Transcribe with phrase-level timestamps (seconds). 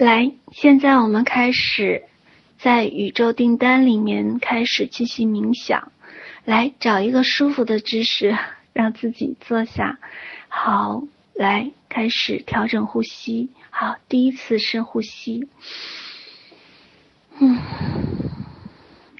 [0.00, 2.04] 来，现在我们开始
[2.58, 5.92] 在宇宙订单里面开始进行冥想。
[6.46, 8.38] 来，找一个舒服的姿势，
[8.72, 9.98] 让自己坐下。
[10.48, 11.02] 好，
[11.34, 13.50] 来，开始调整呼吸。
[13.68, 15.46] 好，第一次深呼吸。
[17.38, 17.58] 嗯，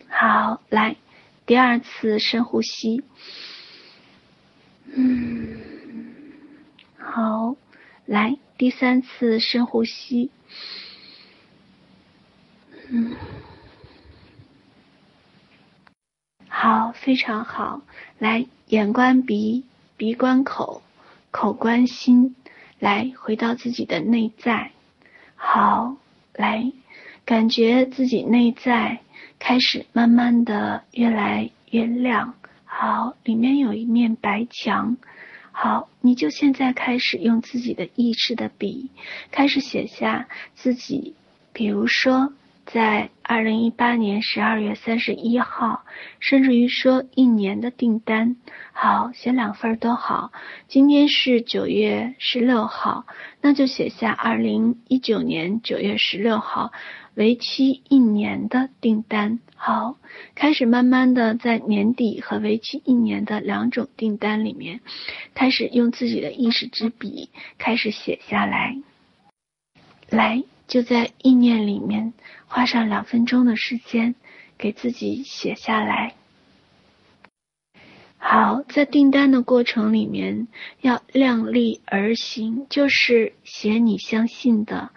[0.09, 0.97] 好，来，
[1.45, 3.03] 第二次深呼吸。
[4.87, 5.59] 嗯，
[6.97, 7.55] 好，
[8.07, 10.31] 来，第三次深呼吸。
[12.93, 13.17] 嗯，
[16.49, 17.83] 好，非常好。
[18.19, 19.65] 来，眼观鼻，
[19.97, 20.83] 鼻观口，
[21.31, 22.35] 口观心，
[22.79, 24.73] 来，回到自己的内在。
[25.37, 25.97] 好，
[26.35, 26.73] 来，
[27.25, 29.01] 感觉自己内在
[29.39, 32.35] 开始慢慢的越来越亮。
[32.65, 34.97] 好，里面有一面白墙。
[35.63, 38.89] 好，你就现在开始用自己的意识的笔，
[39.31, 41.15] 开始写下自己，
[41.53, 42.33] 比如说。
[42.67, 45.83] 在二零一八年十二月三十一号，
[46.21, 48.37] 甚至于说一年的订单，
[48.71, 50.31] 好，写两份都好。
[50.69, 53.07] 今天是九月十六号，
[53.41, 56.71] 那就写下二零一九年九月十六号，
[57.21, 59.41] 为期一年的订单。
[59.55, 59.99] 好，
[60.35, 64.81] 开始慢慢的在年底和为期一年的两种订单里面，
[65.35, 68.79] 开始用自己的意识之笔开始写下来，
[70.09, 70.43] 来。
[70.67, 72.13] 就在意念里面
[72.47, 74.15] 花上两分钟的时间，
[74.57, 76.15] 给自己写下来。
[78.17, 80.47] 好，在订单的过程里面
[80.81, 84.91] 要量力而行，就是写你相信的，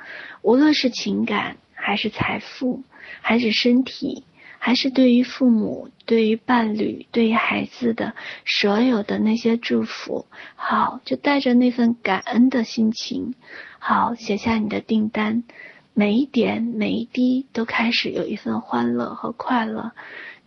[0.44, 2.84] 无论是情感，还是财富，
[3.20, 4.24] 还是身体，
[4.58, 10.26] 还是对于父母、对于伴侣、对于孩子的所有的那些祝福。
[10.56, 13.36] 好，就带着那份感恩的心情。
[13.80, 15.44] 好，写下你的订单，
[15.94, 19.92] 每一点每一滴都开始有一份欢乐和快乐，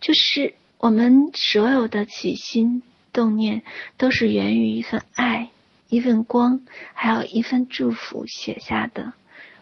[0.01, 2.81] 就是我们所有的起心
[3.13, 3.61] 动念
[3.95, 5.49] 都是源于一份爱、
[5.87, 6.61] 一份光，
[6.95, 9.13] 还有一份祝福写下的。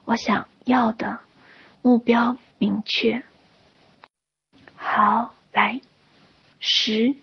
[0.06, 1.20] 我想要的
[1.86, 3.24] 目标明确。
[4.76, 5.80] 好，来，
[6.60, 7.14] 十、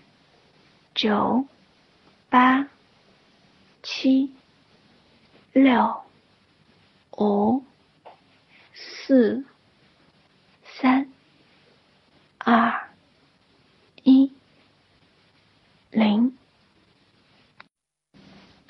[0.95, 1.49] 九、
[2.31, 2.69] 八、
[3.83, 4.33] 七、
[5.53, 6.01] 六。
[7.19, 7.65] 五、
[8.73, 9.45] 四、
[10.65, 11.09] 三、
[12.39, 12.89] 二、
[14.05, 14.33] 一、
[15.91, 16.39] 零。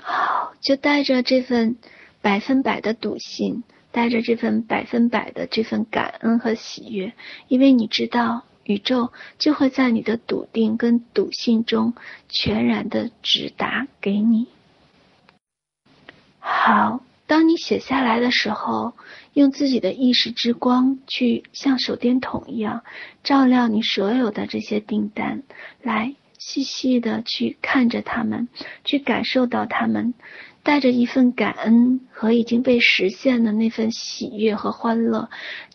[0.03, 1.77] 好，就带着这份
[2.23, 7.13] 百分百的笃信，带着这份百分百的这份感恩和喜悦，
[7.47, 11.95] 因为你知道，宇宙就会在你的笃定跟笃信中
[12.29, 14.49] 全然的直达给你。
[16.41, 17.05] 好。
[17.25, 18.93] 当你写下来的时候，
[19.33, 22.85] 用自己的意识之光去像手电筒一样
[23.25, 25.43] 照亮你所有的这些订单，
[25.81, 28.49] 来细细的去看着他们，
[28.85, 30.13] 去感受到他们，
[30.63, 35.29] 带着一份感恩和已经被实现的那份喜悦和欢乐，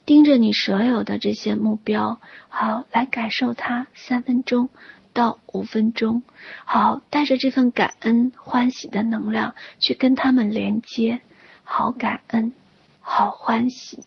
[0.06, 4.70] 盯着你所有的这些目标，好，来感受它三分钟
[5.14, 6.24] 到五分钟，
[6.66, 11.22] 好，带着这份感恩欢喜的能量去跟他们连接。
[11.70, 12.54] 好感恩，
[13.02, 14.00] 好欢喜，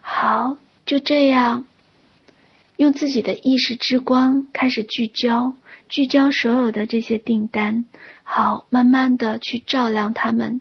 [0.00, 0.56] 好，
[0.86, 1.66] 就这样，
[2.76, 5.52] 用自己的意识之光开始聚焦，
[5.90, 7.84] 聚焦所有的这些订单，
[8.30, 10.60] 好，慢慢的去照亮他们。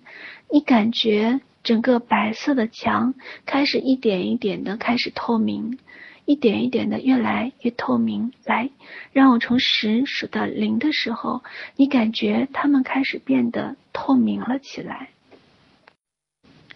[0.50, 3.14] 你感觉整个白色的墙
[3.46, 5.78] 开始一点一点的开始透明，
[6.24, 8.32] 一点一点的越来越透明。
[8.46, 8.70] 来，
[9.12, 11.44] 让我从十数到零的时候，
[11.76, 13.76] 你感觉他们开始变得。
[14.00, 15.10] 透明了起来，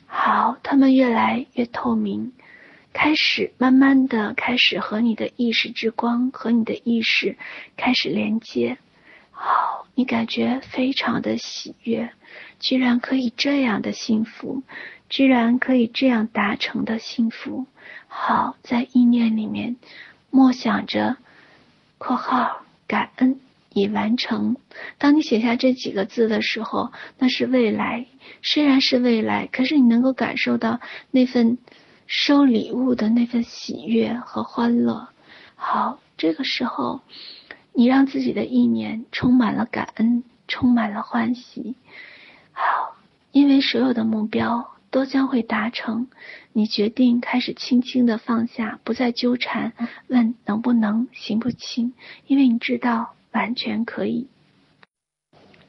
[0.08, 2.34] 好，他们越来越透明，
[2.94, 7.38] 开始慢慢的开始和你的意识之光和你的意识
[7.78, 8.80] 开始连接，
[10.02, 12.12] 你感觉非常的喜悦，
[12.60, 14.64] 居然可以这样的幸福，
[15.10, 17.68] 居然可以这样达成的幸福，
[18.08, 19.76] 好，在意念里面
[20.32, 21.18] 默想着
[22.00, 23.40] （括号感恩）。
[23.74, 24.58] 已完成。
[24.98, 28.08] 当你写下这几个字的时候，那是未来。
[28.42, 30.82] 虽然是未来，可是你能够感受到
[31.12, 31.60] 那份
[32.08, 35.10] 收礼物的那份喜悦和欢乐。
[35.56, 37.02] 好，这个时候，
[37.74, 41.76] 你让自己的一年充满了感恩，充满了欢喜。
[42.52, 42.96] 好，
[43.32, 46.08] 因为所有的目标都将会达成，
[46.54, 49.74] 你决定开始轻轻的放下，不再纠缠，
[50.08, 51.94] 问能不能，行不行？
[52.28, 53.14] 因为你知道。
[53.34, 54.28] 完全可以。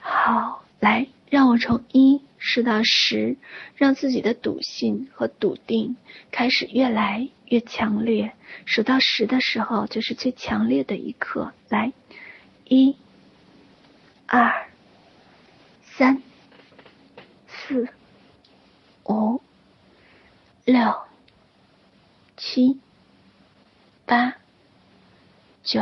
[0.01, 3.39] 好，来让我从一数到十，
[3.75, 5.97] 让自己的笃信和笃定
[6.31, 8.35] 开始越来越强烈。
[8.67, 11.55] 数到十的时候，就是最强烈的一刻。
[11.71, 11.95] 来，
[12.67, 12.95] 一、
[14.27, 14.67] 二、
[15.83, 16.23] 三、
[17.49, 17.89] 四、
[19.07, 19.41] 五、
[20.67, 20.95] 六、
[22.37, 22.79] 七、
[24.05, 24.37] 八、
[25.63, 25.81] 九、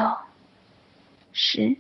[1.32, 1.76] 十。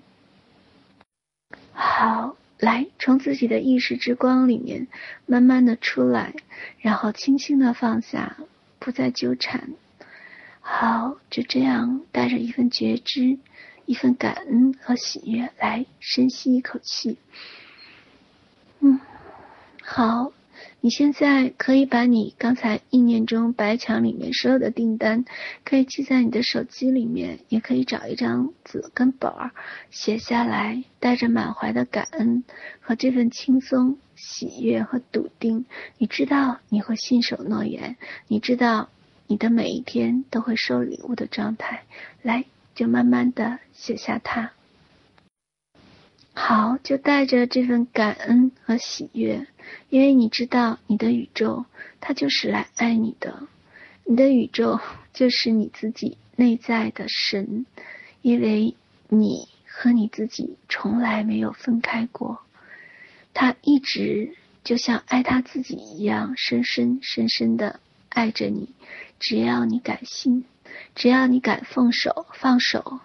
[1.72, 2.39] 好。
[2.60, 4.86] 来，从自己的意识之光里面
[5.26, 6.34] 慢慢的出来，
[6.78, 8.36] 然后轻轻的放下，
[8.78, 9.70] 不再纠缠。
[10.60, 13.38] 好，就这样带着一份觉知、
[13.86, 17.16] 一份感恩和喜悦，来深吸一口气。
[18.80, 19.00] 嗯，
[19.82, 20.32] 好。
[20.82, 25.26] 你现在可以把你刚才意念中白墙里面所有的订单，
[25.62, 29.50] 可以记在你的手机里面，也可以找一张纸跟本儿
[29.90, 32.44] 写下来，带着满怀的感恩
[32.80, 35.66] 和这份轻松、喜悦和笃定。
[35.98, 38.88] 你知道你会信守诺言，你知道
[39.26, 41.82] 你的每一天都会收礼物的状态。
[42.22, 44.52] 来，就慢慢的写下它。
[46.32, 49.46] 好，就带着这份感恩和喜悦，
[49.88, 51.64] 因为你知道你的宇宙，
[52.00, 53.46] 它就是来爱你的，
[54.04, 54.80] 你的宇宙
[55.12, 57.66] 就是你自己内在的神，
[58.22, 58.74] 因为
[59.08, 62.40] 你和你自己从来没有分开过，
[63.34, 64.34] 他一直
[64.64, 68.70] 就像爱他自己一样，深深深深的爱着你，
[69.18, 70.44] 只要你敢信，
[70.94, 73.00] 只要你敢放手放手。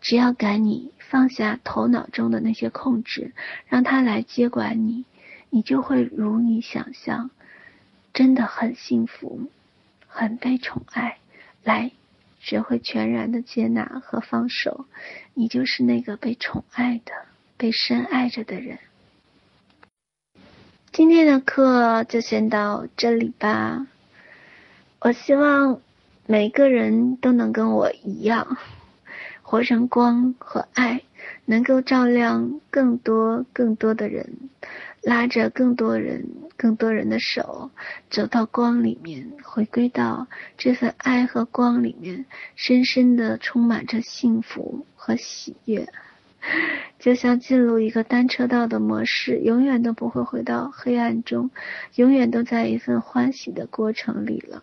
[0.00, 3.32] 只要敢你放下头脑中的那些控制，
[3.66, 5.04] 让他来接管你，
[5.50, 7.30] 你就会如你想象，
[8.14, 9.50] 真的很幸福，
[10.06, 11.18] 很被宠爱。
[11.62, 11.90] 来，
[12.38, 14.86] 学会全然的接纳和放手，
[15.34, 17.12] 你就是那个被宠爱的、
[17.58, 18.78] 被深爱着的人。
[20.92, 23.86] 今天的课就先到这里吧。
[25.00, 25.80] 我希望
[26.26, 28.56] 每个人都能跟我一样。
[29.50, 31.02] 活成光和爱，
[31.44, 34.30] 能够照亮更多更多的人，
[35.02, 36.24] 拉着更多人
[36.56, 37.72] 更多人的手，
[38.10, 45.88] 走到光里面，回归到这份爱和光里面，深深的充满着幸福和喜悦，
[47.00, 51.50] 就像进入一个单车道的模式，永远都不会回到黑暗中，
[51.96, 54.62] 永远都在一份欢喜的过程里了。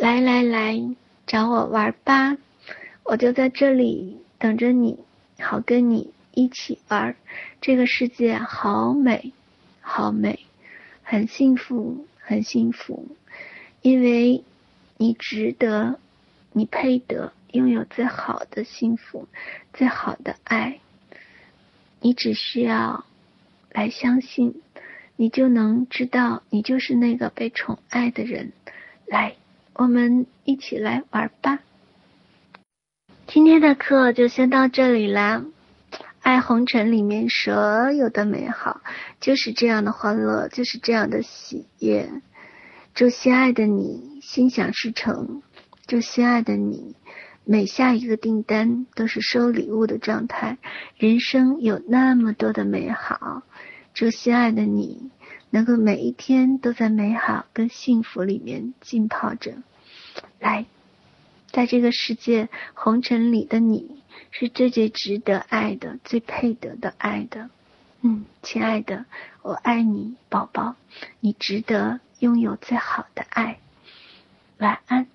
[0.00, 0.96] 来来来，
[1.26, 2.38] 找我玩吧！
[3.04, 4.98] 我就在这里等着你，
[5.38, 7.16] 好跟你一起玩。
[7.60, 9.32] 这个世界好美，
[9.80, 10.38] 好美，
[11.02, 13.08] 很幸福，很幸福，
[13.82, 14.44] 因为
[14.96, 15.98] 你值得，
[16.52, 19.28] 你配得拥有最好的幸福，
[19.74, 20.78] 最好的爱。
[22.00, 23.04] 你只需要
[23.70, 24.62] 来相信，
[25.16, 28.52] 你就能知道，你就是那个被宠爱的人。
[29.06, 29.34] 来，
[29.74, 31.58] 我们一起来玩吧。
[33.26, 35.44] 今天的课就先到这里啦。
[36.20, 38.82] 爱红尘里面所有的美好，
[39.20, 42.10] 就是这样的欢乐，就是这样的喜悦。
[42.94, 45.42] 祝心爱的你心想事成，
[45.86, 46.94] 祝心爱的你
[47.44, 50.58] 每下一个订单都是收礼物的状态，
[50.98, 53.42] 人生有那么多的美好。
[53.94, 55.10] 祝心爱的你
[55.48, 59.54] 能够每一天都在美好跟幸福里面浸泡着。
[60.38, 60.66] 来。
[61.52, 67.50] 在这个世界红尘里的你，是最最值得爱的，最配得的爱的。
[68.00, 69.04] 嗯，亲爱的，
[69.42, 70.74] 我爱你，宝宝，
[71.20, 73.58] 你值得拥有最好的爱。
[74.58, 75.06] 晚安。